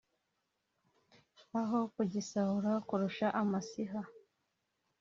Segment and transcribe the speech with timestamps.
[1.61, 4.01] aho kugisahura kurusha amasiha)